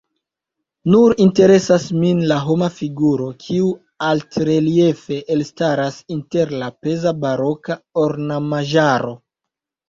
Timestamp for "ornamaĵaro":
8.07-9.15